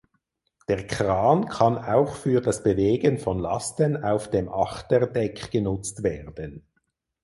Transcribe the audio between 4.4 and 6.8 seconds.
Achterdeck genutzt werden.